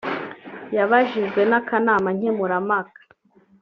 yabajijwe 0.75 1.41
n’akanama 1.49 2.07
nkemurampaka 2.17 2.99